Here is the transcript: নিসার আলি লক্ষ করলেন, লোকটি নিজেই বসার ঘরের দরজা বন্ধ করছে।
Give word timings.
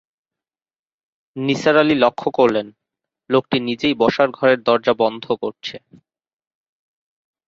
নিসার 1.35 1.75
আলি 1.77 1.95
লক্ষ 1.95 2.21
করলেন, 2.37 2.67
লোকটি 3.29 3.57
নিজেই 3.67 3.93
বসার 3.93 4.29
ঘরের 4.31 4.59
দরজা 4.67 4.93
বন্ধ 5.01 5.25
করছে। 5.41 5.75